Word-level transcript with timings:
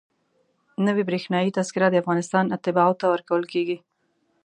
نوې 0.85 1.03
برېښنایي 1.09 1.51
تذکره 1.57 1.87
د 1.89 1.95
افغانستان 2.03 2.45
اتباعو 2.55 2.97
ته 2.99 3.05
ورکول 3.13 3.43
کېږي. 3.53 3.77